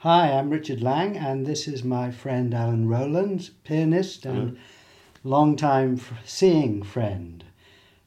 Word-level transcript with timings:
Hi, 0.00 0.32
I'm 0.32 0.48
Richard 0.50 0.80
Lang, 0.80 1.16
and 1.16 1.46
this 1.46 1.68
is 1.68 1.84
my 1.84 2.10
friend 2.10 2.54
Alan 2.54 2.88
Rowland, 2.88 3.50
pianist 3.64 4.24
and 4.24 4.56
long-time 5.24 5.96
f- 5.96 6.12
seeing 6.24 6.82
friend. 6.82 7.44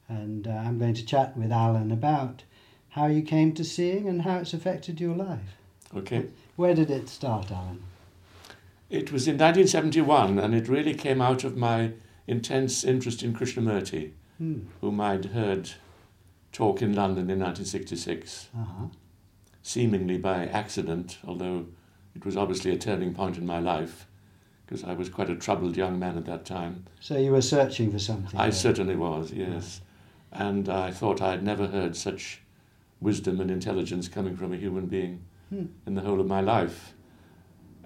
And 0.08 0.48
uh, 0.48 0.50
I'm 0.50 0.78
going 0.78 0.94
to 0.94 1.06
chat 1.06 1.36
with 1.36 1.52
Alan 1.52 1.92
about 1.92 2.42
how 2.90 3.06
you 3.06 3.22
came 3.22 3.52
to 3.54 3.64
seeing 3.64 4.08
and 4.08 4.22
how 4.22 4.38
it's 4.38 4.52
affected 4.52 5.00
your 5.00 5.14
life. 5.14 5.56
Okay. 5.96 6.26
Where 6.56 6.74
did 6.74 6.90
it 6.90 7.08
start, 7.08 7.52
Alan? 7.52 7.82
It 8.90 9.12
was 9.12 9.28
in 9.28 9.34
1971, 9.38 10.38
and 10.40 10.52
it 10.54 10.68
really 10.68 10.94
came 10.94 11.20
out 11.22 11.44
of 11.44 11.56
my 11.56 11.92
intense 12.26 12.82
interest 12.84 13.22
in 13.22 13.34
Krishnamurti, 13.34 14.10
Hmm. 14.38 14.62
whom 14.80 15.00
I'd 15.00 15.26
heard 15.26 15.70
talk 16.50 16.82
in 16.82 16.92
London 16.92 17.30
in 17.30 17.38
1966, 17.38 18.48
Uh-huh. 18.52 18.86
seemingly 19.62 20.18
by 20.18 20.46
accident, 20.46 21.18
although 21.24 21.66
it 22.14 22.24
was 22.24 22.36
obviously 22.36 22.72
a 22.72 22.78
turning 22.78 23.14
point 23.14 23.36
in 23.38 23.46
my 23.46 23.58
life, 23.60 24.06
because 24.66 24.84
I 24.84 24.94
was 24.94 25.08
quite 25.08 25.30
a 25.30 25.34
troubled 25.36 25.76
young 25.76 25.98
man 25.98 26.16
at 26.16 26.24
that 26.26 26.44
time. 26.44 26.84
So 27.00 27.16
you 27.18 27.32
were 27.32 27.42
searching 27.42 27.90
for 27.92 27.98
something. 27.98 28.38
I 28.38 28.44
there. 28.44 28.52
certainly 28.52 28.96
was, 28.96 29.32
yes. 29.32 29.80
And 30.32 30.68
I 30.68 30.90
thought 30.90 31.20
I 31.22 31.30
had 31.32 31.42
never 31.42 31.66
heard 31.66 31.96
such 31.96 32.40
wisdom 33.00 33.40
and 33.40 33.50
intelligence 33.50 34.08
coming 34.08 34.36
from 34.36 34.52
a 34.52 34.56
human 34.56 34.86
being 34.86 35.20
Hmm. 35.50 35.66
in 35.86 35.94
the 35.94 36.00
whole 36.00 36.20
of 36.20 36.26
my 36.26 36.40
life. 36.40 36.94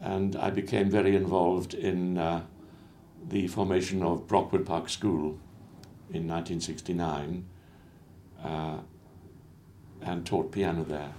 And 0.00 0.36
I 0.36 0.50
became 0.50 0.88
very 0.88 1.16
involved 1.16 1.74
in 1.74 2.16
uh, 2.16 2.42
the 3.28 3.48
formation 3.48 4.00
of 4.04 4.28
Brockwood 4.28 4.64
Park 4.64 4.88
School 4.88 5.36
in 6.12 6.28
1969 6.28 7.44
uh, 8.44 8.76
and 10.02 10.24
taught 10.24 10.52
piano 10.52 10.84
there. 10.84 11.12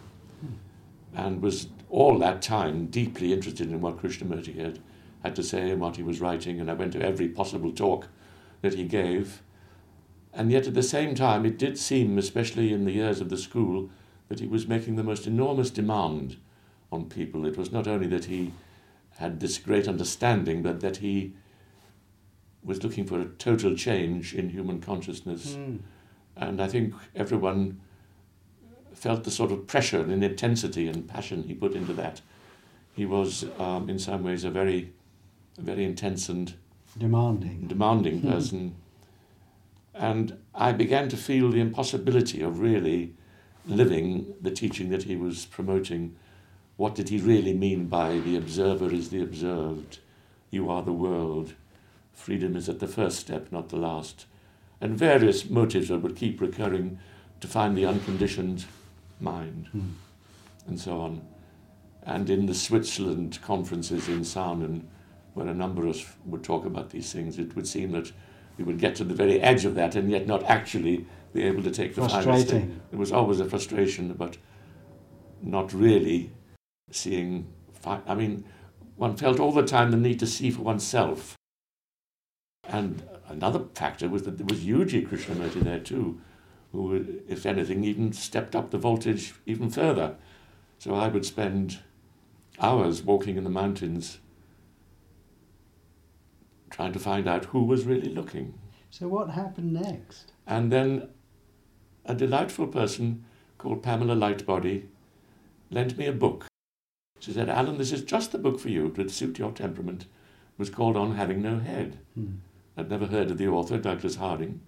And 1.13 1.41
was 1.41 1.67
all 1.89 2.17
that 2.19 2.41
time 2.41 2.85
deeply 2.87 3.33
interested 3.33 3.69
in 3.69 3.81
what 3.81 3.97
Krishnamurti 3.97 4.55
had, 4.57 4.79
had 5.23 5.35
to 5.35 5.43
say 5.43 5.71
and 5.71 5.81
what 5.81 5.95
he 5.95 6.03
was 6.03 6.21
writing. 6.21 6.59
And 6.59 6.69
I 6.69 6.73
went 6.73 6.93
to 6.93 7.01
every 7.01 7.27
possible 7.27 7.71
talk 7.71 8.07
that 8.61 8.75
he 8.75 8.83
gave. 8.83 9.41
And 10.33 10.51
yet 10.51 10.67
at 10.67 10.75
the 10.75 10.83
same 10.83 11.15
time, 11.15 11.45
it 11.45 11.57
did 11.57 11.77
seem, 11.77 12.17
especially 12.17 12.71
in 12.71 12.85
the 12.85 12.91
years 12.91 13.19
of 13.19 13.29
the 13.29 13.37
school, 13.37 13.89
that 14.27 14.39
he 14.39 14.47
was 14.47 14.67
making 14.67 14.95
the 14.95 15.03
most 15.03 15.25
enormous 15.25 15.71
demand 15.71 16.37
on 16.91 17.09
people. 17.09 17.45
It 17.45 17.57
was 17.57 17.71
not 17.71 17.87
only 17.87 18.07
that 18.07 18.25
he 18.25 18.53
had 19.17 19.39
this 19.39 19.57
great 19.57 19.87
understanding, 19.87 20.61
but 20.61 20.81
that 20.81 20.97
he 20.97 21.33
was 22.63 22.83
looking 22.83 23.05
for 23.05 23.19
a 23.19 23.25
total 23.25 23.75
change 23.75 24.35
in 24.35 24.49
human 24.49 24.79
consciousness. 24.79 25.55
Hmm. 25.55 25.77
And 26.35 26.61
I 26.61 26.67
think 26.67 26.93
everyone 27.15 27.81
felt 28.99 29.23
the 29.23 29.31
sort 29.31 29.51
of 29.51 29.65
pressure 29.65 30.01
and 30.01 30.23
intensity 30.23 30.87
and 30.87 31.07
passion 31.07 31.43
he 31.43 31.53
put 31.53 31.73
into 31.73 31.93
that. 31.93 32.19
He 32.93 33.05
was, 33.05 33.45
um, 33.57 33.89
in 33.89 33.97
some 33.97 34.23
ways, 34.23 34.43
a 34.43 34.49
very, 34.49 34.91
a 35.57 35.61
very 35.61 35.85
intense 35.85 36.27
and 36.27 36.53
Demanding. 36.97 37.67
demanding 37.67 38.21
person. 38.21 38.75
and 39.93 40.37
I 40.53 40.73
began 40.73 41.07
to 41.09 41.17
feel 41.17 41.49
the 41.49 41.61
impossibility 41.61 42.41
of 42.41 42.59
really 42.59 43.13
living 43.65 44.33
the 44.41 44.51
teaching 44.51 44.89
that 44.89 45.03
he 45.03 45.15
was 45.15 45.45
promoting. 45.45 46.15
What 46.75 46.95
did 46.95 47.07
he 47.09 47.19
really 47.19 47.53
mean 47.53 47.85
by 47.87 48.19
the 48.19 48.35
observer 48.35 48.91
is 48.91 49.09
the 49.11 49.21
observed? 49.21 49.99
You 50.51 50.69
are 50.69 50.81
the 50.81 50.91
world. 50.93 51.53
Freedom 52.11 52.55
is 52.57 52.67
at 52.67 52.79
the 52.79 52.87
first 52.87 53.19
step, 53.19 53.49
not 53.51 53.69
the 53.69 53.77
last. 53.77 54.25
And 54.81 54.97
various 54.97 55.49
motives 55.49 55.87
that 55.89 55.99
would 55.99 56.15
keep 56.17 56.41
recurring 56.41 56.99
to 57.39 57.47
find 57.47 57.77
the 57.77 57.85
unconditioned 57.85 58.65
mind, 59.19 59.67
Hmm. 59.71 59.89
and 60.67 60.79
so 60.79 60.99
on. 61.01 61.21
And 62.03 62.29
in 62.29 62.45
the 62.45 62.53
Switzerland 62.53 63.39
conferences 63.41 64.07
in 64.07 64.21
Saanen, 64.21 64.83
where 65.33 65.47
a 65.47 65.53
number 65.53 65.83
of 65.85 65.95
us 65.95 66.05
would 66.25 66.43
talk 66.43 66.65
about 66.65 66.89
these 66.89 67.11
things, 67.11 67.37
it 67.37 67.55
would 67.55 67.67
seem 67.67 67.91
that 67.91 68.11
we 68.57 68.63
would 68.63 68.79
get 68.79 68.95
to 68.95 69.03
the 69.03 69.13
very 69.13 69.39
edge 69.41 69.65
of 69.65 69.75
that 69.75 69.95
and 69.95 70.09
yet 70.09 70.27
not 70.27 70.43
actually 70.43 71.05
be 71.33 71.43
able 71.43 71.61
to 71.63 71.71
take 71.71 71.95
the 71.95 72.01
final 72.01 72.21
step. 72.21 72.23
Frustrating. 72.33 72.81
There 72.89 72.99
was 72.99 73.11
always 73.11 73.39
a 73.39 73.45
frustration 73.45 74.09
about 74.11 74.37
not 75.41 75.71
really 75.73 76.31
seeing. 76.91 77.47
Fi- 77.73 78.01
I 78.07 78.15
mean, 78.15 78.43
one 78.97 79.15
felt 79.15 79.39
all 79.39 79.51
the 79.51 79.63
time 79.65 79.91
the 79.91 79.97
need 79.97 80.19
to 80.19 80.27
see 80.27 80.51
for 80.51 80.61
oneself. 80.63 81.35
And 82.67 83.03
another 83.27 83.61
factor 83.73 84.09
was 84.09 84.23
that 84.23 84.37
there 84.37 84.45
was 84.47 84.65
U.G. 84.65 85.03
Krishnamurti 85.05 85.61
there 85.61 85.79
too, 85.79 86.19
who, 86.71 87.21
if 87.27 87.45
anything, 87.45 87.83
even 87.83 88.13
stepped 88.13 88.55
up 88.55 88.71
the 88.71 88.77
voltage 88.77 89.33
even 89.45 89.69
further. 89.69 90.15
So 90.77 90.95
I 90.95 91.07
would 91.07 91.25
spend 91.25 91.79
hours 92.59 93.01
walking 93.01 93.37
in 93.37 93.43
the 93.43 93.49
mountains 93.49 94.19
trying 96.69 96.93
to 96.93 96.99
find 96.99 97.27
out 97.27 97.45
who 97.45 97.63
was 97.63 97.85
really 97.85 98.09
looking. 98.09 98.53
So 98.89 99.07
what 99.07 99.31
happened 99.31 99.73
next? 99.73 100.33
And 100.47 100.71
then 100.71 101.09
a 102.05 102.15
delightful 102.15 102.67
person 102.67 103.25
called 103.57 103.83
Pamela 103.83 104.15
Lightbody 104.15 104.85
lent 105.69 105.97
me 105.97 106.05
a 106.05 106.13
book. 106.13 106.47
She 107.19 107.33
said, 107.33 107.49
Alan, 107.49 107.77
this 107.77 107.91
is 107.91 108.03
just 108.03 108.31
the 108.31 108.37
book 108.37 108.59
for 108.59 108.69
you. 108.69 108.87
It 108.87 108.97
would 108.97 109.11
suit 109.11 109.39
your 109.39 109.51
temperament. 109.51 110.03
It 110.03 110.59
was 110.59 110.69
called 110.69 110.95
On 110.95 111.15
Having 111.15 111.41
No 111.41 111.59
Head. 111.59 111.99
Hmm. 112.15 112.35
I'd 112.77 112.89
never 112.89 113.07
heard 113.07 113.29
of 113.29 113.37
the 113.37 113.47
author, 113.47 113.77
Douglas 113.77 114.15
Harding. 114.15 114.61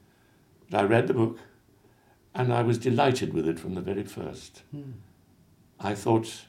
But 0.70 0.82
I 0.82 0.84
read 0.84 1.08
the 1.08 1.14
book 1.14 1.40
and 2.34 2.54
I 2.54 2.62
was 2.62 2.78
delighted 2.78 3.34
with 3.34 3.48
it 3.48 3.60
from 3.60 3.76
the 3.76 3.82
very 3.82 4.04
first. 4.04 4.64
Hmm. 4.72 4.92
I 5.80 5.96
thought 5.96 6.46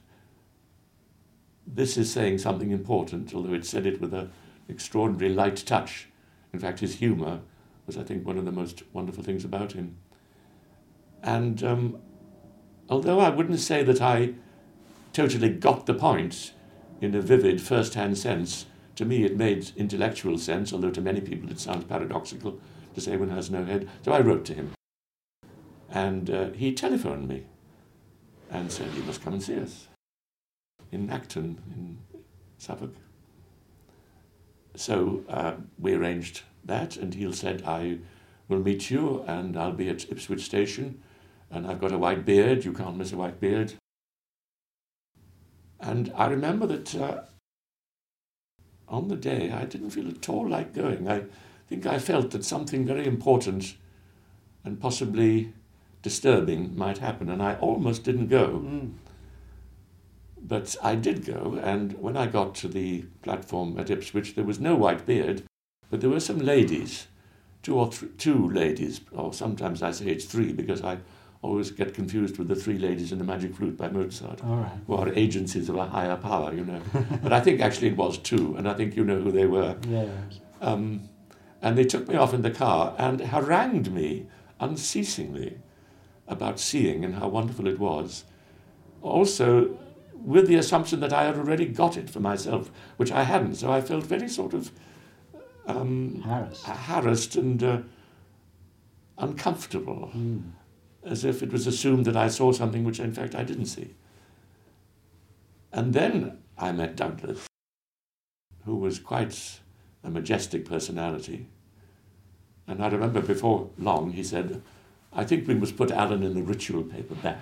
this 1.66 1.96
is 1.96 2.12
saying 2.12 2.38
something 2.38 2.70
important, 2.70 3.34
although 3.34 3.54
it 3.54 3.64
said 3.64 3.86
it 3.86 4.00
with 4.00 4.14
an 4.14 4.30
extraordinary 4.68 5.32
light 5.32 5.56
touch. 5.56 6.08
In 6.52 6.58
fact, 6.58 6.80
his 6.80 6.96
humour 6.96 7.40
was, 7.86 7.96
I 7.96 8.02
think, 8.02 8.26
one 8.26 8.38
of 8.38 8.44
the 8.44 8.52
most 8.52 8.82
wonderful 8.92 9.24
things 9.24 9.44
about 9.44 9.72
him. 9.72 9.96
And 11.22 11.62
um, 11.62 11.98
although 12.88 13.20
I 13.20 13.30
wouldn't 13.30 13.60
say 13.60 13.82
that 13.84 14.02
I 14.02 14.34
totally 15.12 15.48
got 15.48 15.86
the 15.86 15.94
point 15.94 16.52
in 17.00 17.14
a 17.14 17.20
vivid 17.20 17.60
first 17.60 17.94
hand 17.94 18.18
sense, 18.18 18.66
to 18.96 19.04
me 19.04 19.24
it 19.24 19.36
made 19.36 19.72
intellectual 19.76 20.38
sense, 20.38 20.72
although 20.72 20.90
to 20.90 21.00
many 21.00 21.20
people 21.20 21.50
it 21.50 21.58
sounds 21.60 21.84
paradoxical 21.84 22.60
to 22.94 23.00
say 23.00 23.16
one 23.16 23.30
has 23.30 23.50
no 23.50 23.64
head. 23.64 23.88
So 24.04 24.12
I 24.12 24.20
wrote 24.20 24.44
to 24.46 24.54
him. 24.54 24.72
And 25.92 26.30
uh, 26.30 26.50
he 26.50 26.72
telephoned 26.72 27.28
me 27.28 27.44
and 28.50 28.72
said, 28.72 28.92
You 28.94 29.02
must 29.02 29.22
come 29.22 29.34
and 29.34 29.42
see 29.42 29.60
us 29.60 29.88
in 30.90 31.06
Nacton, 31.06 31.58
in 31.74 31.98
Suffolk. 32.58 32.94
So 34.74 35.22
uh, 35.28 35.54
we 35.78 35.94
arranged 35.94 36.42
that, 36.64 36.96
and 36.96 37.12
he 37.12 37.30
said, 37.32 37.62
I 37.66 37.98
will 38.48 38.60
meet 38.60 38.90
you, 38.90 39.22
and 39.26 39.56
I'll 39.56 39.72
be 39.72 39.90
at 39.90 40.10
Ipswich 40.10 40.42
Station, 40.42 41.02
and 41.50 41.66
I've 41.66 41.80
got 41.80 41.92
a 41.92 41.98
white 41.98 42.24
beard, 42.24 42.64
you 42.64 42.72
can't 42.72 42.96
miss 42.96 43.12
a 43.12 43.16
white 43.16 43.38
beard. 43.38 43.74
And 45.78 46.10
I 46.14 46.26
remember 46.26 46.66
that 46.68 46.94
uh, 46.94 47.22
on 48.88 49.08
the 49.08 49.16
day 49.16 49.50
I 49.50 49.66
didn't 49.66 49.90
feel 49.90 50.08
at 50.08 50.28
all 50.28 50.48
like 50.48 50.72
going. 50.74 51.08
I 51.08 51.24
think 51.68 51.86
I 51.86 51.98
felt 51.98 52.30
that 52.30 52.44
something 52.44 52.86
very 52.86 53.06
important 53.06 53.74
and 54.64 54.80
possibly 54.80 55.52
disturbing 56.02 56.76
might 56.76 56.98
happen, 56.98 57.28
and 57.30 57.42
I 57.42 57.54
almost 57.54 58.04
didn't 58.04 58.28
go. 58.28 58.46
Hmm. 58.58 58.88
But 60.44 60.74
I 60.82 60.96
did 60.96 61.24
go, 61.24 61.58
and 61.62 61.92
when 62.00 62.16
I 62.16 62.26
got 62.26 62.54
to 62.56 62.68
the 62.68 63.02
platform 63.22 63.78
at 63.78 63.90
Ipswich, 63.90 64.34
there 64.34 64.44
was 64.44 64.58
no 64.58 64.74
white 64.74 65.06
beard, 65.06 65.44
but 65.88 66.00
there 66.00 66.10
were 66.10 66.18
some 66.20 66.38
ladies, 66.38 67.06
two 67.62 67.78
or 67.78 67.88
th- 67.88 68.10
two 68.18 68.50
ladies, 68.50 69.00
or 69.12 69.32
sometimes 69.32 69.82
I 69.82 69.92
say 69.92 70.06
it's 70.06 70.24
three 70.24 70.52
because 70.52 70.82
I 70.82 70.98
always 71.42 71.70
get 71.70 71.94
confused 71.94 72.38
with 72.38 72.48
the 72.48 72.56
three 72.56 72.78
ladies 72.78 73.12
in 73.12 73.18
the 73.18 73.24
Magic 73.24 73.54
Flute 73.54 73.76
by 73.76 73.88
Mozart, 73.88 74.42
All 74.44 74.56
right. 74.56 74.72
who 74.88 74.94
are 74.94 75.08
agencies 75.14 75.68
of 75.68 75.76
a 75.76 75.86
higher 75.86 76.16
power, 76.16 76.52
you 76.52 76.64
know. 76.64 76.80
but 77.22 77.32
I 77.32 77.40
think 77.40 77.60
actually 77.60 77.88
it 77.88 77.96
was 77.96 78.18
two, 78.18 78.56
and 78.56 78.68
I 78.68 78.74
think 78.74 78.96
you 78.96 79.04
know 79.04 79.20
who 79.20 79.30
they 79.30 79.46
were. 79.46 79.76
Yes. 79.88 80.10
Um, 80.60 81.08
and 81.60 81.78
they 81.78 81.84
took 81.84 82.08
me 82.08 82.16
off 82.16 82.34
in 82.34 82.42
the 82.42 82.50
car 82.50 82.94
and 82.98 83.20
harangued 83.20 83.92
me 83.92 84.26
unceasingly 84.58 85.58
about 86.28 86.58
seeing 86.60 87.04
and 87.04 87.14
how 87.16 87.28
wonderful 87.28 87.66
it 87.66 87.78
was. 87.78 88.24
Also, 89.00 89.78
with 90.14 90.46
the 90.46 90.54
assumption 90.56 91.00
that 91.00 91.12
I 91.12 91.24
had 91.24 91.36
already 91.36 91.66
got 91.66 91.96
it 91.96 92.08
for 92.08 92.20
myself, 92.20 92.70
which 92.96 93.10
I 93.10 93.24
hadn't. 93.24 93.56
So 93.56 93.72
I 93.72 93.80
felt 93.80 94.04
very 94.06 94.28
sort 94.28 94.54
of 94.54 94.70
um, 95.66 96.22
Harris. 96.24 96.62
harassed 96.62 97.36
and 97.36 97.62
uh, 97.62 97.78
uncomfortable, 99.18 100.08
Hmm. 100.12 100.38
as 101.04 101.24
if 101.24 101.42
it 101.42 101.52
was 101.52 101.66
assumed 101.66 102.04
that 102.06 102.16
I 102.16 102.28
saw 102.28 102.52
something 102.52 102.84
which, 102.84 103.00
in 103.00 103.12
fact, 103.12 103.34
I 103.34 103.42
didn't 103.44 103.66
see. 103.66 103.94
And 105.72 105.92
then 105.92 106.38
I 106.58 106.72
met 106.72 106.96
Douglas, 106.96 107.46
who 108.64 108.76
was 108.76 108.98
quite 108.98 109.60
a 110.04 110.10
majestic 110.10 110.64
personality. 110.64 111.48
And 112.66 112.82
I 112.82 112.88
remember 112.88 113.20
before 113.20 113.70
long 113.78 114.12
he 114.12 114.22
said, 114.22 114.62
I 115.14 115.24
think 115.24 115.46
we 115.46 115.54
must 115.54 115.76
put 115.76 115.90
Alan 115.90 116.22
in 116.22 116.34
the 116.34 116.42
ritual 116.42 116.82
paper 116.82 117.14
back. 117.16 117.40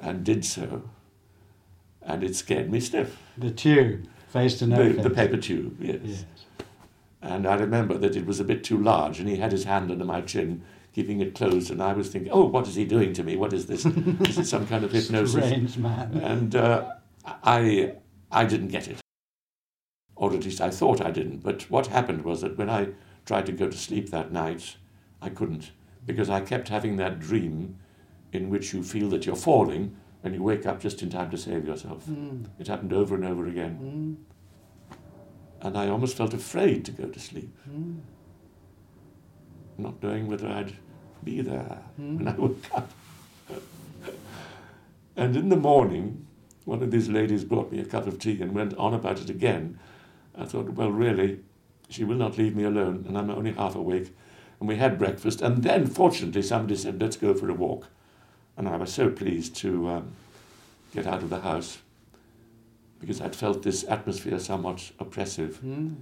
And 0.00 0.24
did 0.24 0.44
so. 0.44 0.82
and 2.04 2.24
it 2.24 2.34
scared 2.36 2.70
me 2.70 2.80
stiff. 2.80 3.16
The 3.36 3.50
tube, 3.50 4.06
face 4.28 4.58
to 4.58 4.66
no 4.66 4.92
The, 4.92 5.02
the 5.02 5.10
paper 5.10 5.36
tube, 5.36 5.76
yes. 5.80 6.00
Yes. 6.02 6.24
And 7.20 7.46
I 7.46 7.54
remember 7.54 7.96
that 7.98 8.16
it 8.16 8.26
was 8.26 8.40
a 8.40 8.44
bit 8.44 8.64
too 8.64 8.76
large, 8.82 9.20
and 9.20 9.28
he 9.28 9.36
had 9.36 9.52
his 9.52 9.64
hand 9.64 9.90
under 9.92 10.04
my 10.04 10.20
chin, 10.20 10.62
keeping 10.92 11.20
it 11.20 11.34
closed, 11.36 11.70
and 11.70 11.80
I 11.80 11.92
was 11.92 12.08
thinking, 12.08 12.32
oh, 12.32 12.44
what 12.46 12.66
is 12.66 12.74
he 12.74 12.84
doing 12.84 13.12
to 13.12 13.22
me? 13.22 13.36
What 13.36 13.52
is 13.52 13.66
this? 13.66 13.86
is 13.86 14.38
it 14.38 14.46
some 14.46 14.66
kind 14.66 14.84
of 14.84 14.90
hypnosis? 14.90 15.44
Strange 15.44 15.78
man. 15.78 16.16
And 16.16 16.56
uh, 16.56 16.94
I, 17.24 17.94
I 18.32 18.44
didn't 18.44 18.68
get 18.68 18.88
it. 18.88 19.00
Or 20.16 20.34
at 20.34 20.44
least 20.44 20.60
I 20.60 20.70
thought 20.70 21.00
I 21.00 21.12
didn't. 21.12 21.44
But 21.44 21.70
what 21.70 21.86
happened 21.86 22.22
was 22.24 22.40
that 22.40 22.58
when 22.58 22.68
I 22.68 22.88
tried 23.24 23.46
to 23.46 23.52
go 23.52 23.68
to 23.68 23.76
sleep 23.76 24.10
that 24.10 24.32
night, 24.32 24.76
I 25.20 25.28
couldn't, 25.28 25.70
because 26.06 26.28
I 26.30 26.40
kept 26.40 26.68
having 26.68 26.96
that 26.96 27.20
dream 27.20 27.76
in 28.32 28.48
which 28.50 28.72
you 28.72 28.82
feel 28.82 29.08
that 29.10 29.26
you're 29.26 29.36
falling 29.36 29.96
and 30.24 30.34
you 30.34 30.42
wake 30.42 30.66
up 30.66 30.80
just 30.80 31.02
in 31.02 31.10
time 31.10 31.30
to 31.30 31.36
save 31.36 31.66
yourself. 31.66 32.06
Mm. 32.06 32.46
It 32.58 32.68
happened 32.68 32.92
over 32.92 33.14
and 33.14 33.24
over 33.24 33.46
again. 33.46 33.78
Mm. 34.92 34.96
And 35.60 35.76
I 35.78 35.88
almost 35.88 36.16
felt 36.16 36.34
afraid 36.34 36.84
to 36.86 36.92
go 36.92 37.06
to 37.08 37.20
sleep, 37.20 37.56
Mm. 37.70 37.98
not 39.78 40.02
knowing 40.02 40.26
whether 40.28 40.48
I'd 40.48 40.74
be 41.24 41.40
there 41.40 41.78
Mm. 42.00 42.16
when 42.18 42.28
I 42.28 42.32
woke 42.36 42.64
up. 42.74 42.90
and 45.16 45.36
in 45.36 45.48
the 45.48 45.56
morning, 45.56 46.26
one 46.64 46.82
of 46.82 46.90
these 46.90 47.08
ladies 47.08 47.44
brought 47.44 47.70
me 47.70 47.80
a 47.80 47.84
cup 47.84 48.06
of 48.06 48.18
tea 48.18 48.40
and 48.40 48.52
went 48.54 48.74
on 48.76 48.94
about 48.94 49.20
it 49.20 49.28
again. 49.30 49.78
I 50.34 50.44
thought, 50.46 50.70
well, 50.70 50.90
really, 50.90 51.40
she 51.88 52.04
will 52.04 52.16
not 52.16 52.38
leave 52.38 52.56
me 52.56 52.64
alone, 52.64 53.04
and 53.06 53.18
I'm 53.18 53.30
only 53.30 53.52
half 53.52 53.74
awake. 53.74 54.14
And 54.62 54.68
we 54.68 54.76
had 54.76 54.96
breakfast, 54.96 55.42
and 55.42 55.64
then, 55.64 55.86
fortunately, 55.86 56.40
somebody 56.40 56.76
said, 56.76 57.02
let's 57.02 57.16
go 57.16 57.34
for 57.34 57.50
a 57.50 57.52
walk. 57.52 57.88
And 58.56 58.68
I 58.68 58.76
was 58.76 58.92
so 58.94 59.10
pleased 59.10 59.56
to 59.56 59.88
um, 59.88 60.12
get 60.94 61.04
out 61.04 61.24
of 61.24 61.30
the 61.30 61.40
house 61.40 61.78
because 63.00 63.20
I'd 63.20 63.34
felt 63.34 63.64
this 63.64 63.82
atmosphere 63.88 64.38
somewhat 64.38 64.92
oppressive. 65.00 65.58
Mm. 65.64 65.96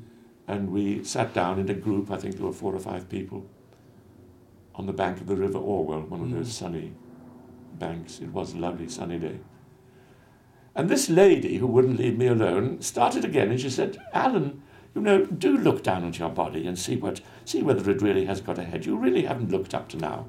And 0.47 0.71
we 0.71 1.03
sat 1.05 1.33
down 1.33 1.59
in 1.59 1.71
a 1.71 1.75
group, 1.75 2.11
I 2.11 2.19
think 2.19 2.37
there 2.37 2.45
were 2.45 2.53
four 2.53 2.75
or 2.75 2.79
five 2.81 3.09
people, 3.09 3.47
on 4.75 4.85
the 4.85 4.93
bank 4.93 5.23
of 5.23 5.27
the 5.27 5.37
River 5.37 5.57
Orwell, 5.57 6.03
one 6.03 6.21
of 6.21 6.27
Mm. 6.27 6.33
those 6.35 6.53
sunny 6.53 6.93
banks. 7.79 8.21
It 8.21 8.29
was 8.29 8.53
a 8.53 8.59
lovely 8.59 8.91
sunny 8.91 9.19
day. 9.19 9.39
And 10.75 10.91
this 10.91 11.09
lady 11.09 11.57
who 11.57 11.67
wouldn't 11.67 11.99
leave 11.99 12.19
me 12.19 12.27
alone 12.27 12.83
started 12.83 13.25
again 13.25 13.51
and 13.51 13.59
she 13.59 13.71
said, 13.71 13.97
Alan, 14.13 14.61
you 14.95 15.01
know, 15.01 15.25
do 15.25 15.57
look 15.57 15.83
down 15.83 16.05
at 16.05 16.19
your 16.19 16.31
body 16.31 16.67
and 16.67 16.79
see 16.79 16.97
what 16.97 17.21
see 17.45 17.63
whether 17.63 17.91
it 17.91 18.03
really 18.03 18.25
has 18.27 18.41
got 18.41 18.59
a 18.59 18.65
head. 18.65 18.87
You 18.87 18.97
really 18.97 19.23
haven't 19.23 19.51
looked 19.51 19.75
up 19.75 19.89
to 19.91 19.97
now. 19.97 20.27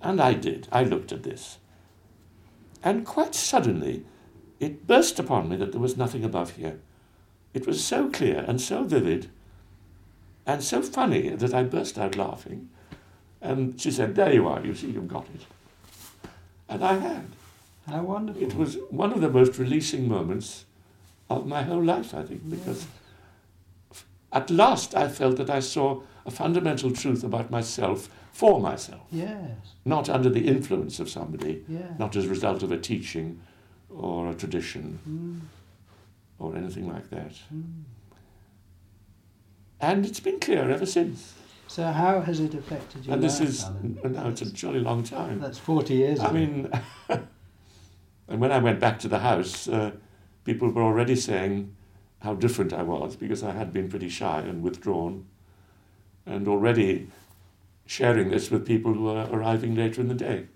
And 0.00 0.20
I 0.20 0.34
did. 0.34 0.68
I 0.72 0.84
looked 0.84 1.12
at 1.12 1.22
this. 1.22 1.58
And 2.82 3.06
quite 3.06 3.34
suddenly 3.34 4.04
it 4.58 4.86
burst 4.86 5.18
upon 5.18 5.48
me 5.48 5.56
that 5.56 5.72
there 5.72 5.80
was 5.80 5.96
nothing 5.96 6.24
above 6.24 6.52
here. 6.52 6.80
It 7.54 7.66
was 7.66 7.84
so 7.84 8.08
clear 8.10 8.44
and 8.46 8.60
so 8.60 8.84
vivid 8.84 9.28
and 10.46 10.62
so 10.62 10.82
funny 10.82 11.28
that 11.30 11.54
I 11.54 11.62
burst 11.64 11.98
out 11.98 12.16
laughing. 12.16 12.70
And 13.40 13.80
she 13.80 13.90
said, 13.90 14.14
There 14.14 14.32
you 14.32 14.48
are, 14.48 14.64
you 14.64 14.74
see, 14.74 14.90
you've 14.90 15.08
got 15.08 15.26
it. 15.34 15.46
And 16.68 16.84
I 16.84 16.98
had. 16.98 17.26
How 17.86 18.02
wonderful. 18.02 18.42
It 18.42 18.54
was 18.54 18.78
one 18.90 19.12
of 19.12 19.20
the 19.20 19.28
most 19.28 19.58
releasing 19.58 20.08
moments 20.08 20.64
of 21.28 21.46
my 21.46 21.62
whole 21.62 21.82
life, 21.82 22.14
I 22.14 22.22
think, 22.22 22.48
because 22.48 22.82
f- 22.82 23.01
at 24.32 24.50
last 24.50 24.94
I 24.94 25.08
felt 25.08 25.36
that 25.36 25.50
I 25.50 25.60
saw 25.60 26.02
a 26.26 26.30
fundamental 26.30 26.90
truth 26.90 27.24
about 27.24 27.50
myself 27.50 28.08
for 28.32 28.60
myself, 28.60 29.02
Yes. 29.10 29.74
not 29.84 30.08
under 30.08 30.30
the 30.30 30.46
influence 30.48 30.98
of 31.00 31.08
somebody, 31.10 31.64
Yeah. 31.68 31.94
not 31.98 32.16
as 32.16 32.24
a 32.24 32.28
result 32.28 32.62
of 32.62 32.72
a 32.72 32.78
teaching 32.78 33.40
or 33.90 34.30
a 34.30 34.34
tradition 34.34 34.98
Mm. 35.06 35.40
or 36.38 36.56
anything 36.56 36.88
like 36.88 37.10
that. 37.10 37.32
Mm. 37.54 37.84
And 39.80 40.06
it's 40.06 40.20
been 40.20 40.38
clear 40.40 40.70
ever 40.70 40.86
since. 40.86 41.34
So 41.66 41.84
how 41.90 42.20
has 42.20 42.40
it 42.40 42.54
affected 42.54 43.06
you? 43.06 43.12
and 43.12 43.22
this 43.22 43.40
is, 43.40 43.64
Alan? 43.64 43.98
now 44.12 44.28
it's 44.28 44.42
a 44.42 44.52
jolly 44.52 44.80
long 44.80 45.02
time. 45.02 45.40
That's 45.40 45.58
40 45.58 45.94
years 45.94 46.20
I 46.20 46.30
mean, 46.32 46.70
and 47.08 48.40
when 48.40 48.52
I 48.52 48.58
went 48.58 48.78
back 48.80 48.98
to 49.00 49.08
the 49.08 49.18
house, 49.18 49.68
uh, 49.68 49.90
people 50.44 50.68
were 50.70 50.82
already 50.82 51.16
saying 51.16 51.74
how 52.22 52.34
different 52.34 52.72
I 52.72 52.82
was 52.82 53.16
because 53.16 53.42
I 53.42 53.52
had 53.52 53.72
been 53.72 53.88
pretty 53.88 54.08
shy 54.08 54.40
and 54.40 54.62
withdrawn, 54.62 55.26
and 56.24 56.46
already 56.46 57.08
sharing 57.86 58.30
this 58.30 58.50
with 58.50 58.66
people 58.66 58.94
who 58.94 59.04
were 59.04 59.28
arriving 59.30 59.74
later 59.74 60.00
in 60.00 60.08
the 60.08 60.14
day. 60.14 60.46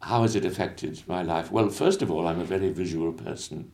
How 0.00 0.22
has 0.22 0.34
it 0.34 0.44
affected 0.44 1.02
my 1.06 1.22
life? 1.22 1.52
Well, 1.52 1.68
first 1.68 2.02
of 2.02 2.10
all, 2.10 2.26
I'm 2.26 2.40
a 2.40 2.44
very 2.44 2.70
visual 2.70 3.12
person, 3.12 3.72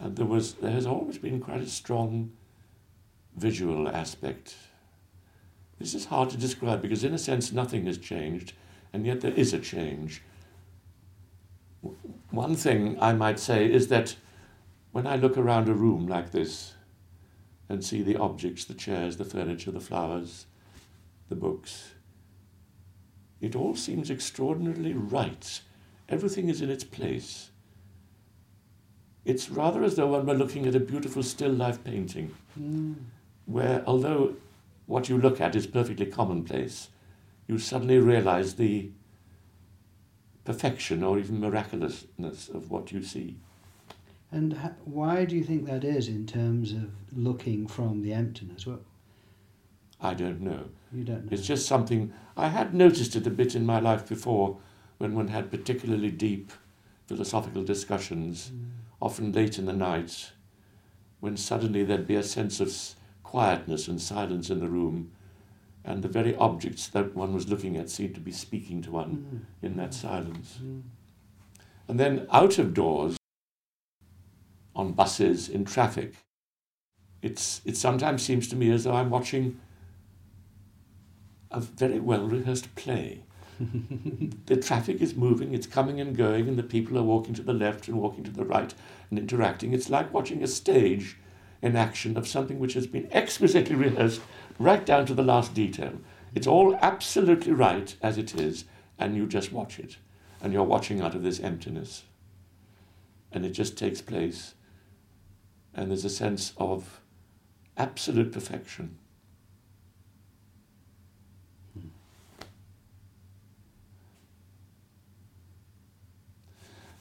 and 0.00 0.16
there 0.16 0.26
was 0.26 0.54
there 0.54 0.72
has 0.72 0.86
always 0.86 1.18
been 1.18 1.40
quite 1.40 1.60
a 1.60 1.68
strong 1.68 2.32
visual 3.36 3.88
aspect 3.88 4.56
this 5.78 5.94
is 5.94 6.06
hard 6.06 6.30
to 6.30 6.36
describe 6.36 6.80
because, 6.80 7.04
in 7.04 7.12
a 7.12 7.18
sense, 7.18 7.52
nothing 7.52 7.86
has 7.86 7.98
changed, 7.98 8.54
and 8.92 9.06
yet 9.06 9.20
there 9.20 9.32
is 9.32 9.52
a 9.52 9.58
change. 9.58 10.22
One 12.36 12.54
thing 12.54 12.98
I 13.00 13.14
might 13.14 13.38
say 13.40 13.64
is 13.72 13.88
that 13.88 14.14
when 14.92 15.06
I 15.06 15.16
look 15.16 15.38
around 15.38 15.70
a 15.70 15.74
room 15.74 16.06
like 16.06 16.32
this 16.32 16.74
and 17.66 17.82
see 17.82 18.02
the 18.02 18.16
objects, 18.16 18.66
the 18.66 18.74
chairs, 18.74 19.16
the 19.16 19.24
furniture, 19.24 19.70
the 19.70 19.80
flowers, 19.80 20.44
the 21.30 21.34
books, 21.34 21.94
it 23.40 23.56
all 23.56 23.74
seems 23.74 24.10
extraordinarily 24.10 24.92
right. 24.92 25.62
Everything 26.10 26.50
is 26.50 26.60
in 26.60 26.68
its 26.68 26.84
place. 26.84 27.50
It's 29.24 29.48
rather 29.48 29.82
as 29.82 29.96
though 29.96 30.08
one 30.08 30.26
were 30.26 30.34
looking 30.34 30.66
at 30.66 30.74
a 30.74 30.80
beautiful 30.80 31.22
still 31.22 31.52
life 31.52 31.82
painting 31.82 32.34
Mm. 32.60 32.96
where 33.46 33.82
although 33.86 34.36
what 34.84 35.08
you 35.08 35.16
look 35.16 35.40
at 35.40 35.56
is 35.56 35.66
perfectly 35.66 36.06
commonplace, 36.06 36.90
you 37.48 37.58
suddenly 37.58 37.98
realize 37.98 38.56
the 38.56 38.90
perfection 40.46 41.02
or 41.02 41.18
even 41.18 41.40
miraculousness 41.40 42.48
of 42.48 42.70
what 42.70 42.92
you 42.92 43.02
see. 43.02 43.36
And 44.32 44.54
ha- 44.54 44.72
why 44.84 45.24
do 45.24 45.36
you 45.36 45.44
think 45.44 45.66
that 45.66 45.84
is 45.84 46.08
in 46.08 46.26
terms 46.26 46.72
of 46.72 46.90
looking 47.12 47.66
from 47.66 48.02
the 48.02 48.12
emptiness? 48.12 48.66
Well, 48.66 48.80
I 50.00 50.14
don't 50.14 50.40
know. 50.40 50.64
you 50.92 51.04
don't 51.04 51.24
know. 51.24 51.28
It's 51.32 51.46
just 51.46 51.66
something 51.66 52.12
I 52.36 52.48
had 52.48 52.72
noticed 52.74 53.16
it 53.16 53.26
a 53.26 53.30
bit 53.30 53.54
in 53.54 53.66
my 53.66 53.80
life 53.80 54.08
before 54.08 54.58
when 54.98 55.14
one 55.14 55.28
had 55.28 55.50
particularly 55.50 56.10
deep 56.10 56.52
philosophical 57.06 57.62
discussions, 57.64 58.50
Mm. 58.50 58.66
often 59.00 59.32
late 59.32 59.58
in 59.58 59.66
the 59.66 59.72
night, 59.72 60.32
when 61.20 61.36
suddenly 61.36 61.84
there'd 61.84 62.06
be 62.06 62.14
a 62.16 62.22
sense 62.22 62.60
of 62.60 62.74
quietness 63.22 63.88
and 63.88 64.00
silence 64.00 64.50
in 64.50 64.60
the 64.60 64.68
room, 64.68 65.10
and 65.86 66.02
the 66.02 66.08
very 66.08 66.34
objects 66.36 66.88
that 66.88 67.14
one 67.14 67.32
was 67.32 67.48
looking 67.48 67.76
at 67.76 67.88
seemed 67.88 68.14
to 68.16 68.20
be 68.20 68.32
speaking 68.32 68.82
to 68.82 68.90
one 68.90 69.44
Mm. 69.62 69.66
in 69.66 69.76
that 69.76 69.94
silence. 69.94 70.58
Mm. 70.62 70.82
And 71.88 72.00
then 72.00 72.26
out 72.32 72.58
of 72.58 72.74
doors, 72.74 73.16
on 74.74 74.92
buses, 74.92 75.48
in 75.48 75.64
traffic, 75.64 76.14
it's, 77.22 77.60
it 77.64 77.76
sometimes 77.76 78.22
seems 78.22 78.48
to 78.48 78.56
me 78.56 78.70
as 78.70 78.84
though 78.84 78.94
I'm 78.94 79.10
watching 79.10 79.58
a 81.50 81.60
very 81.60 82.00
well 82.00 82.26
rehearsed 82.26 82.74
play. 82.74 83.22
the 84.46 84.56
traffic 84.56 85.00
is 85.00 85.14
moving, 85.14 85.54
it's 85.54 85.66
coming 85.66 86.00
and 86.00 86.14
going, 86.16 86.46
and 86.48 86.58
the 86.58 86.62
people 86.62 86.98
are 86.98 87.02
walking 87.02 87.32
to 87.34 87.42
the 87.42 87.54
left 87.54 87.88
and 87.88 87.96
walking 87.98 88.24
to 88.24 88.30
the 88.30 88.44
right 88.44 88.74
and 89.08 89.18
interacting. 89.18 89.72
It's 89.72 89.88
like 89.88 90.12
watching 90.12 90.42
a 90.42 90.46
stage 90.46 91.16
in 91.62 91.76
action 91.76 92.16
of 92.16 92.28
something 92.28 92.58
which 92.58 92.74
has 92.74 92.86
been 92.86 93.08
exquisitely 93.12 93.74
rehearsed 93.74 94.20
right 94.58 94.84
down 94.84 95.06
to 95.06 95.14
the 95.14 95.22
last 95.22 95.54
detail. 95.54 95.92
It's 96.34 96.46
all 96.46 96.76
absolutely 96.82 97.52
right 97.52 97.94
as 98.02 98.18
it 98.18 98.34
is, 98.34 98.64
and 98.98 99.16
you 99.16 99.26
just 99.26 99.52
watch 99.52 99.78
it. 99.78 99.96
And 100.42 100.52
you're 100.52 100.64
watching 100.64 101.00
out 101.00 101.14
of 101.14 101.22
this 101.22 101.40
emptiness. 101.40 102.04
And 103.32 103.44
it 103.44 103.50
just 103.50 103.76
takes 103.76 104.00
place. 104.00 104.54
And 105.74 105.90
there's 105.90 106.04
a 106.04 106.10
sense 106.10 106.52
of 106.58 107.00
absolute 107.76 108.32
perfection. 108.32 108.98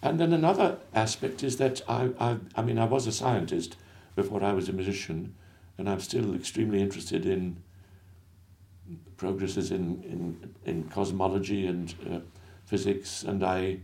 And 0.01 0.19
then 0.19 0.33
another 0.33 0.77
aspect 0.93 1.43
is 1.43 1.57
that 1.57 1.81
I, 1.89 2.11
I, 2.19 2.37
I 2.55 2.61
mean, 2.61 2.77
I 2.77 2.85
was 2.85 3.07
a 3.07 3.11
scientist 3.11 3.75
before 4.15 4.43
I 4.43 4.53
was 4.53 4.69
a 4.69 4.73
musician, 4.73 5.35
and 5.77 5.89
I'm 5.89 5.99
still 5.99 6.35
extremely 6.35 6.81
interested 6.81 7.25
in 7.25 7.57
progresses 9.17 9.71
in, 9.71 10.03
in, 10.03 10.55
in 10.65 10.83
cosmology 10.89 11.67
and 11.67 11.93
uh, 12.11 12.19
physics, 12.65 13.23
and 13.23 13.43
I 13.43 13.79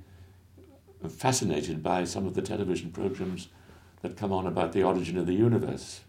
am 1.04 1.10
fascinated 1.10 1.82
by 1.82 2.04
some 2.06 2.26
of 2.26 2.34
the 2.34 2.42
television 2.42 2.92
programs 2.92 3.50
that 4.02 4.18
come 4.18 4.32
on 4.32 4.48
about 4.48 4.74
the 4.74 4.84
origin 4.84 5.18
of 5.18 5.28
the 5.28 5.34
universe. 5.34 6.02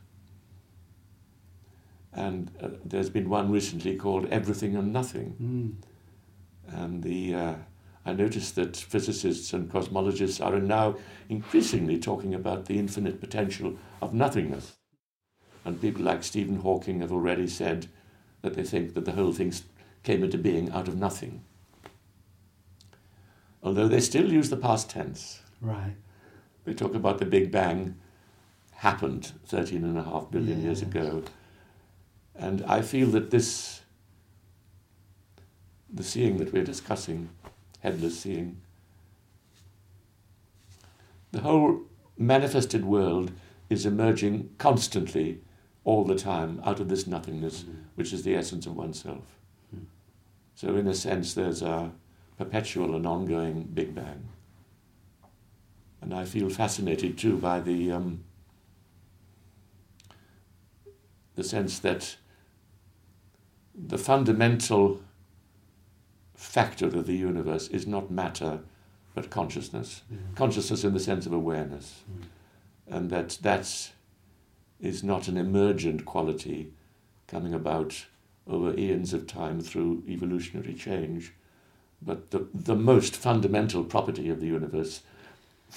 And 2.12 2.50
uh, 2.60 2.68
there's 2.84 3.10
been 3.10 3.28
one 3.28 3.50
recently 3.50 3.96
called 3.96 4.26
Everything 4.26 4.76
and 4.76 4.92
Nothing 4.92 5.36
Mm. 5.40 5.72
and 6.74 7.02
the 7.02 7.34
uh, 7.34 7.54
I 8.04 8.12
notice 8.12 8.50
that 8.52 8.76
physicists 8.76 9.52
and 9.52 9.70
cosmologists 9.70 10.44
are 10.44 10.58
now 10.58 10.96
increasingly 11.28 11.98
talking 11.98 12.34
about 12.34 12.66
the 12.66 12.78
infinite 12.78 13.20
potential 13.20 13.76
of 14.00 14.12
nothingness. 14.12 14.76
And 15.64 15.80
people 15.80 16.02
like 16.02 16.24
Stephen 16.24 16.56
Hawking 16.56 17.00
have 17.00 17.12
already 17.12 17.46
said 17.46 17.86
that 18.42 18.54
they 18.54 18.64
think 18.64 18.94
that 18.94 19.04
the 19.04 19.12
whole 19.12 19.32
thing 19.32 19.52
came 20.02 20.24
into 20.24 20.36
being 20.36 20.70
out 20.72 20.88
of 20.88 20.96
nothing. 20.98 21.44
Although 23.62 23.86
they 23.86 24.00
still 24.00 24.32
use 24.32 24.50
the 24.50 24.56
past 24.56 24.90
tense. 24.90 25.40
Right. 25.60 25.94
They 26.64 26.74
talk 26.74 26.94
about 26.96 27.18
the 27.18 27.24
Big 27.24 27.52
Bang 27.52 27.94
happened 28.72 29.30
13 29.46 29.84
and 29.84 29.96
a 29.96 30.02
half 30.02 30.28
billion 30.32 30.58
Yes. 30.58 30.64
years 30.64 30.82
ago. 30.82 31.22
And 32.34 32.64
I 32.64 32.82
feel 32.82 33.06
that 33.10 33.30
this, 33.30 33.82
the 35.92 36.02
seeing 36.02 36.38
that 36.38 36.52
we're 36.52 36.64
discussing, 36.64 37.28
headless 37.82 38.20
seeing, 38.20 38.60
the 41.32 41.40
whole 41.40 41.82
manifested 42.16 42.84
world 42.84 43.32
is 43.68 43.86
emerging 43.86 44.50
constantly, 44.58 45.40
all 45.84 46.04
the 46.04 46.14
time, 46.14 46.60
out 46.64 46.78
of 46.78 46.88
this 46.88 47.06
nothingness, 47.06 47.64
which 47.96 48.12
is 48.12 48.22
the 48.22 48.36
essence 48.36 48.66
of 48.66 48.76
oneself. 48.76 49.36
Mm. 49.74 49.86
So, 50.54 50.76
in 50.76 50.86
a 50.86 50.94
sense, 50.94 51.34
there's 51.34 51.62
a 51.62 51.90
perpetual 52.38 52.94
and 52.94 53.06
ongoing 53.06 53.64
Big 53.64 53.94
Bang. 53.94 54.28
And 56.00 56.14
I 56.14 56.24
feel 56.24 56.50
fascinated 56.50 57.16
too 57.16 57.36
by 57.36 57.60
the, 57.60 57.92
um, 57.92 58.24
the 61.34 61.44
sense 61.44 61.78
that 61.80 62.16
the 63.74 63.98
fundamental 63.98 65.00
factor 66.42 66.86
of 66.86 67.06
the 67.06 67.16
universe 67.16 67.68
is 67.68 67.86
not 67.86 68.10
matter 68.10 68.60
but 69.14 69.30
consciousness. 69.30 70.02
Mm. 70.12 70.36
Consciousness 70.36 70.84
in 70.84 70.94
the 70.94 71.00
sense 71.00 71.26
of 71.26 71.32
awareness. 71.32 72.02
Mm. 72.10 72.96
And 72.96 73.10
that 73.10 73.38
that's 73.42 73.92
is 74.80 75.04
not 75.04 75.28
an 75.28 75.36
emergent 75.36 76.04
quality 76.04 76.72
coming 77.28 77.54
about 77.54 78.06
over 78.48 78.76
eons 78.76 79.12
of 79.12 79.26
time 79.26 79.60
through 79.60 80.02
evolutionary 80.08 80.74
change, 80.74 81.32
but 82.00 82.32
the, 82.32 82.48
the 82.52 82.74
most 82.74 83.14
fundamental 83.14 83.84
property 83.84 84.28
of 84.28 84.40
the 84.40 84.46
universe 84.46 85.02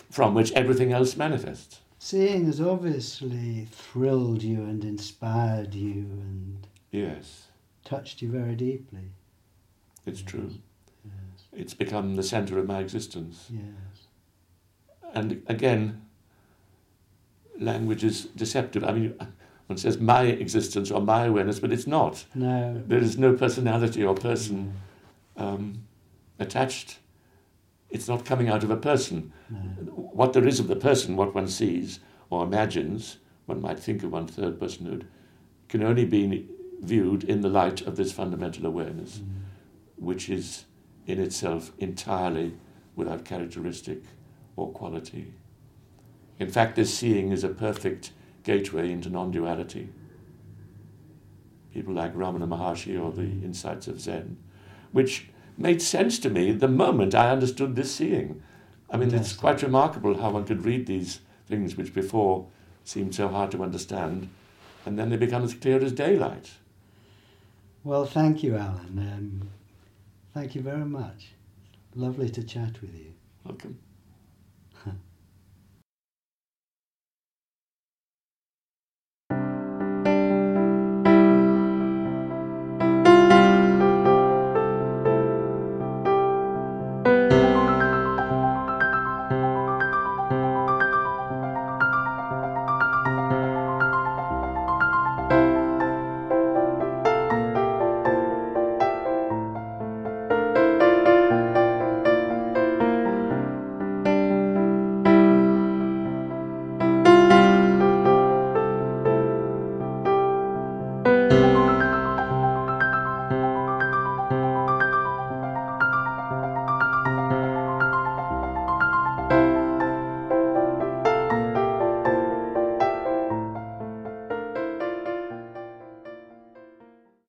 from 0.10 0.34
which 0.34 0.52
everything 0.54 0.92
else 0.92 1.16
manifests. 1.16 1.82
Seeing 2.00 2.46
has 2.48 2.60
obviously 2.60 3.68
thrilled 3.72 4.42
you 4.42 4.62
and 4.62 4.84
inspired 4.84 5.76
you 5.76 5.94
and 5.94 6.68
Yes, 6.92 7.48
touched 7.84 8.22
you 8.22 8.30
very 8.30 8.56
deeply. 8.56 9.12
It's 10.06 10.22
true. 10.22 10.52
Yes. 11.04 11.44
It's 11.54 11.74
become 11.74 12.16
the 12.16 12.24
center 12.24 12.60
of 12.60 12.68
my 12.68 12.80
existence. 12.80 13.50
Yes. 13.52 14.08
And 15.14 15.44
again, 15.48 16.02
language 17.60 18.04
is 18.04 18.26
deceptive. 18.36 18.84
I 18.84 18.92
mean, 18.92 19.16
one 19.68 19.78
says 19.78 19.98
my 20.00 20.24
existence 20.24 20.92
or 20.92 21.02
my 21.02 21.26
awareness, 21.26 21.60
but 21.60 21.72
it's 21.72 21.88
not. 21.88 22.26
No. 22.36 22.84
There 22.86 23.00
is 23.00 23.18
no 23.18 23.34
personality 23.34 24.04
or 24.04 24.14
person 24.14 24.74
um, 25.38 25.84
attached. 26.40 27.00
It's 27.90 28.08
not 28.08 28.26
coming 28.26 28.50
out 28.50 28.64
of 28.64 28.72
a 28.72 28.78
person. 28.78 29.32
No. 29.50 29.60
What 30.14 30.34
there 30.34 30.48
is 30.48 30.60
of 30.60 30.68
the 30.68 30.76
person, 30.76 31.16
what 31.16 31.34
one 31.34 31.48
sees 31.48 32.00
or 32.30 32.44
imagines, 32.44 33.18
one 33.46 33.62
might 33.62 33.80
think 33.80 34.04
of 34.04 34.12
one 34.12 34.28
third 34.28 34.60
personhood, 34.60 35.04
can 35.70 35.84
only 35.84 36.06
be 36.06 36.48
viewed 36.82 37.24
in 37.24 37.42
the 37.42 37.50
light 37.50 37.82
of 37.82 37.96
this 37.96 38.12
fundamental 38.12 38.66
awareness, 38.66 39.20
Mm. 39.20 39.26
Which 39.98 40.30
is 40.30 40.66
in 41.08 41.20
itself 41.20 41.72
entirely 41.78 42.54
without 42.96 43.26
characteristic 43.26 44.04
or 44.56 44.72
quality. 44.72 45.34
In 46.40 46.50
fact, 46.50 46.76
this 46.76 46.94
seeing 46.94 47.32
is 47.32 47.44
a 47.44 47.50
perfect 47.50 48.12
gateway 48.44 48.92
into 48.92 49.10
non 49.10 49.32
duality. 49.32 49.90
People 51.74 51.94
like 51.94 52.16
Ramana 52.16 52.48
Maharshi 52.48 53.02
or 53.02 53.12
the 53.12 53.24
insights 53.24 53.88
of 53.88 54.00
Zen, 54.00 54.38
which 54.92 55.30
made 55.58 55.82
sense 55.82 56.20
to 56.20 56.30
me 56.30 56.52
the 56.52 56.68
moment 56.68 57.16
I 57.16 57.32
understood 57.32 57.76
this 57.76 57.94
seeing. 57.94 58.42
I 58.90 58.98
mean, 58.98 59.14
it's 59.14 59.34
quite 59.34 59.62
remarkable 59.64 60.22
how 60.22 60.32
one 60.32 60.46
could 60.46 60.64
read 60.64 60.86
these 60.86 61.20
things 61.48 61.76
which 61.76 61.94
before 61.94 62.48
seemed 62.84 63.16
so 63.16 63.28
hard 63.28 63.52
to 63.52 63.64
understand, 63.64 64.30
and 64.86 64.98
then 64.98 65.10
they 65.10 65.18
become 65.18 65.44
as 65.44 65.54
clear 65.54 65.84
as 65.84 65.92
daylight. 65.92 66.52
Well, 67.84 68.06
thank 68.06 68.44
you, 68.44 68.56
Alan. 68.56 68.98
Um, 68.98 69.50
thank 70.36 70.54
you 70.54 70.62
very 70.62 70.86
much. 70.86 71.32
Lovely 71.96 72.30
to 72.30 72.44
chat 72.44 72.82
with 72.82 72.94
you. 72.94 73.14
Welcome. 73.46 73.80